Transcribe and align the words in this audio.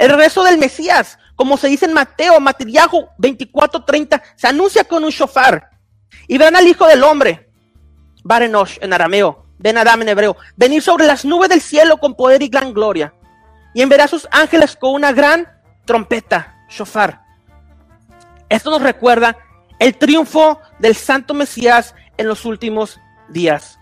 El 0.00 0.08
regreso 0.08 0.42
del 0.42 0.56
Mesías, 0.56 1.18
como 1.36 1.58
se 1.58 1.68
dice 1.68 1.84
en 1.84 1.92
Mateo, 1.92 2.40
Matiriajo 2.40 3.10
24:30, 3.18 4.22
se 4.34 4.46
anuncia 4.46 4.82
con 4.84 5.04
un 5.04 5.10
shofar. 5.10 5.72
Y 6.26 6.38
verán 6.38 6.56
al 6.56 6.66
Hijo 6.66 6.86
del 6.86 7.04
Hombre, 7.04 7.50
Barenosh 8.24 8.78
en 8.80 8.94
arameo, 8.94 9.44
Ben 9.58 9.76
Adam 9.76 10.00
en 10.00 10.08
hebreo, 10.08 10.38
venir 10.56 10.80
sobre 10.80 11.04
las 11.04 11.26
nubes 11.26 11.50
del 11.50 11.60
cielo 11.60 11.98
con 11.98 12.14
poder 12.14 12.42
y 12.42 12.48
gran 12.48 12.72
gloria. 12.72 13.12
Y 13.74 13.82
enviará 13.82 14.04
a 14.04 14.08
sus 14.08 14.26
ángeles 14.30 14.74
con 14.74 14.94
una 14.94 15.12
gran 15.12 15.46
trompeta, 15.84 16.56
shofar. 16.70 17.20
Esto 18.48 18.70
nos 18.70 18.80
recuerda 18.80 19.36
el 19.78 19.98
triunfo 19.98 20.62
del 20.78 20.96
Santo 20.96 21.34
Mesías 21.34 21.94
en 22.16 22.26
los 22.26 22.46
últimos 22.46 22.98
días. 23.28 23.78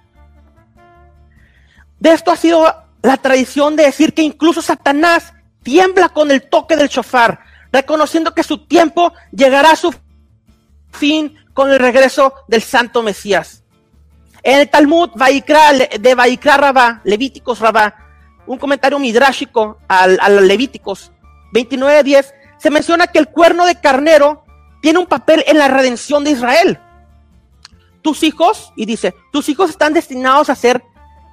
De 2.00 2.12
esto 2.12 2.32
ha 2.32 2.36
sido 2.36 2.66
la 3.02 3.18
tradición 3.18 3.76
de 3.76 3.84
decir 3.84 4.14
que 4.14 4.22
incluso 4.22 4.60
Satanás 4.62 5.32
tiembla 5.68 6.08
con 6.08 6.30
el 6.30 6.48
toque 6.48 6.78
del 6.78 6.88
shofar, 6.88 7.40
reconociendo 7.70 8.32
que 8.32 8.42
su 8.42 8.64
tiempo 8.64 9.12
llegará 9.32 9.72
a 9.72 9.76
su 9.76 9.94
fin 10.92 11.36
con 11.52 11.70
el 11.70 11.78
regreso 11.78 12.32
del 12.48 12.62
Santo 12.62 13.02
Mesías. 13.02 13.64
En 14.42 14.60
el 14.60 14.70
Talmud 14.70 15.10
de 15.10 16.14
Vaikra 16.14 16.56
Rabá, 16.56 17.02
Levíticos 17.04 17.58
Rabá, 17.58 17.94
un 18.46 18.56
comentario 18.56 18.98
midrásico 18.98 19.76
al, 19.88 20.18
a 20.22 20.30
los 20.30 20.42
Levíticos 20.42 21.12
29.10, 21.52 22.32
se 22.56 22.70
menciona 22.70 23.08
que 23.08 23.18
el 23.18 23.28
cuerno 23.28 23.66
de 23.66 23.78
carnero 23.78 24.46
tiene 24.80 25.00
un 25.00 25.06
papel 25.06 25.44
en 25.46 25.58
la 25.58 25.68
redención 25.68 26.24
de 26.24 26.30
Israel. 26.30 26.80
Tus 28.00 28.22
hijos, 28.22 28.72
y 28.74 28.86
dice, 28.86 29.14
tus 29.32 29.50
hijos 29.50 29.68
están 29.68 29.92
destinados 29.92 30.48
a 30.48 30.54
ser 30.54 30.82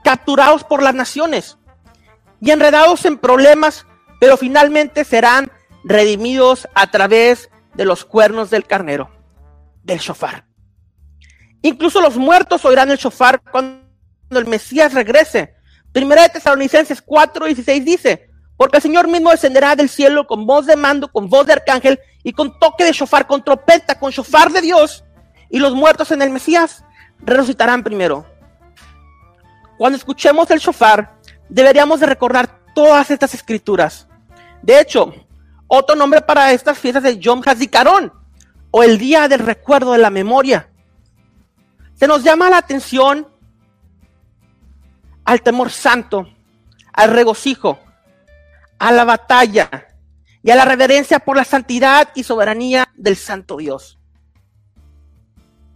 capturados 0.04 0.66
por 0.66 0.84
las 0.84 0.94
naciones 0.94 1.58
y 2.42 2.52
enredados 2.52 3.06
en 3.06 3.18
problemas, 3.18 3.86
pero 4.20 4.38
finalmente 4.38 5.04
serán 5.04 5.52
redimidos 5.84 6.68
a 6.74 6.90
través 6.92 7.50
de 7.74 7.86
los 7.86 8.06
cuernos 8.06 8.50
del 8.50 8.66
carnero, 8.66 9.10
del 9.84 10.00
shofar. 10.00 10.46
Incluso 11.62 12.02
los 12.02 12.18
muertos 12.18 12.64
oirán 12.66 12.92
el 12.92 12.98
shofar 12.98 13.42
cuando 13.52 13.82
el 14.32 14.46
Mesías 14.46 14.94
regrese. 14.94 15.56
Primera 15.92 16.24
de 16.24 16.30
Tesalonicenses 16.30 17.02
4, 17.02 17.46
16 17.46 17.86
dice, 17.86 18.30
porque 18.58 18.78
el 18.78 18.84
Señor 18.84 19.08
mismo 19.08 19.32
descenderá 19.32 19.76
del 19.76 19.90
cielo 19.90 20.28
con 20.28 20.46
voz 20.46 20.66
de 20.66 20.76
mando, 20.76 21.12
con 21.12 21.30
voz 21.30 21.46
de 21.46 21.54
arcángel 21.54 22.00
y 22.24 22.34
con 22.34 22.58
toque 22.60 22.84
de 22.84 22.92
shofar, 22.92 23.28
con 23.28 23.44
trompeta, 23.44 24.00
con 24.00 24.12
shofar 24.12 24.52
de 24.52 24.62
Dios. 24.62 25.04
Y 25.50 25.60
los 25.60 25.74
muertos 25.74 26.12
en 26.12 26.22
el 26.22 26.30
Mesías 26.30 26.84
resucitarán 27.20 27.84
primero. 27.84 28.26
Cuando 29.78 29.98
escuchemos 29.98 30.50
el 30.52 30.60
shofar, 30.60 31.18
deberíamos 31.50 32.00
de 32.00 32.06
recordar 32.06 32.65
todas 32.76 33.10
estas 33.10 33.34
escrituras. 33.34 34.08
De 34.62 34.80
hecho, 34.80 35.12
otro 35.66 35.96
nombre 35.96 36.22
para 36.22 36.52
estas 36.52 36.78
fiestas 36.78 37.06
es 37.06 37.20
Yom 37.20 37.42
Hazikaron, 37.44 38.14
o 38.70 38.84
el 38.84 39.00
día 39.00 39.28
del 39.28 39.40
recuerdo 39.40 39.94
de 39.94 39.98
la 39.98 40.12
memoria. 40.12 40.70
Se 41.96 42.08
nos 42.08 42.24
llama 42.24 42.50
la 42.50 42.58
atención 42.58 43.28
al 45.24 45.42
temor 45.42 45.72
santo, 45.72 46.28
al 46.94 47.12
regocijo, 47.12 47.80
a 48.78 48.92
la 48.92 49.06
batalla 49.06 49.88
y 50.44 50.52
a 50.52 50.56
la 50.56 50.66
reverencia 50.66 51.20
por 51.20 51.38
la 51.38 51.46
santidad 51.46 52.10
y 52.14 52.24
soberanía 52.24 52.90
del 52.96 53.16
Santo 53.16 53.58
Dios. 53.58 53.98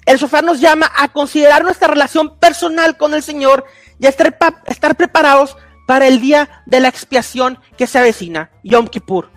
El 0.05 0.17
shofar 0.17 0.43
nos 0.43 0.59
llama 0.59 0.91
a 0.97 1.07
considerar 1.07 1.63
nuestra 1.63 1.87
relación 1.87 2.37
personal 2.37 2.97
con 2.97 3.13
el 3.13 3.23
Señor 3.23 3.65
y 3.99 4.07
a 4.07 4.09
estar 4.09 4.95
preparados 4.95 5.55
para 5.89 6.05
el 6.05 6.21
día 6.21 6.61
de 6.67 6.81
la 6.81 6.87
expiación 6.87 7.57
que 7.75 7.87
se 7.87 7.97
avecina, 7.97 8.51
Yom 8.63 8.87
Kippur, 8.87 9.31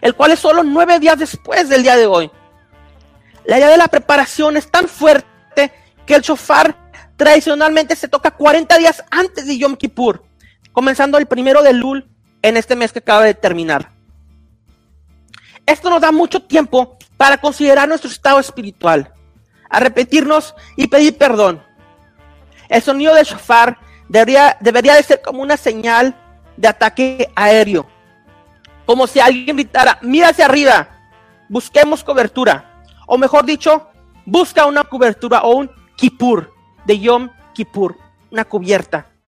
el 0.00 0.14
cual 0.14 0.30
es 0.30 0.38
solo 0.38 0.62
nueve 0.62 1.00
días 1.00 1.18
después 1.18 1.68
del 1.68 1.82
día 1.82 1.96
de 1.96 2.06
hoy. 2.06 2.30
La 3.44 3.58
idea 3.58 3.68
de 3.68 3.78
la 3.78 3.88
preparación 3.88 4.56
es 4.56 4.70
tan 4.70 4.86
fuerte 4.86 5.72
que 6.06 6.14
el 6.14 6.22
shofar 6.22 6.76
tradicionalmente 7.16 7.96
se 7.96 8.06
toca 8.06 8.30
40 8.30 8.78
días 8.78 9.02
antes 9.10 9.44
de 9.44 9.58
Yom 9.58 9.74
Kippur, 9.74 10.22
comenzando 10.70 11.18
el 11.18 11.26
primero 11.26 11.64
de 11.64 11.72
Lul 11.72 12.08
en 12.40 12.56
este 12.56 12.76
mes 12.76 12.92
que 12.92 13.00
acaba 13.00 13.24
de 13.24 13.34
terminar. 13.34 13.90
Esto 15.66 15.90
nos 15.90 16.00
da 16.00 16.12
mucho 16.12 16.44
tiempo 16.44 16.96
para 17.16 17.38
considerar 17.38 17.88
nuestro 17.88 18.08
estado 18.08 18.38
espiritual, 18.38 19.12
a 19.68 19.80
repetirnos 19.80 20.54
y 20.76 20.86
pedir 20.86 21.18
perdón. 21.18 21.60
El 22.68 22.82
sonido 22.82 23.16
del 23.16 23.26
shofar 23.26 23.81
debería, 24.12 24.58
debería 24.60 24.94
de 24.94 25.02
ser 25.02 25.22
como 25.22 25.42
una 25.42 25.56
señal 25.56 26.14
de 26.58 26.68
ataque 26.68 27.30
aéreo, 27.34 27.86
como 28.84 29.06
si 29.06 29.20
alguien 29.20 29.56
gritara, 29.56 29.98
mira 30.02 30.28
hacia 30.28 30.44
arriba, 30.44 30.88
busquemos 31.48 32.04
cobertura, 32.04 32.84
o 33.06 33.16
mejor 33.16 33.46
dicho, 33.46 33.88
busca 34.26 34.66
una 34.66 34.84
cobertura 34.84 35.40
o 35.40 35.56
un 35.56 35.70
kipur 35.96 36.52
de 36.84 36.98
Yom 37.00 37.30
Kippur, 37.54 37.96
una 38.30 38.44
cubierta 38.44 39.06